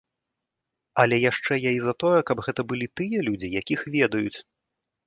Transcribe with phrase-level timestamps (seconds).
[1.03, 4.37] Але яшчэ я і за тое, каб гэта былі тыя людзі, якіх ведаюць.